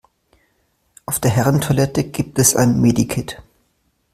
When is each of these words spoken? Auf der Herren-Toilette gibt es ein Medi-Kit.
Auf 1.05 1.19
der 1.19 1.29
Herren-Toilette 1.29 2.05
gibt 2.05 2.39
es 2.39 2.55
ein 2.55 2.81
Medi-Kit. 2.81 3.39